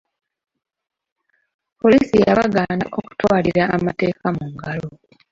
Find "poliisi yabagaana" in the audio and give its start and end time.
1.79-2.85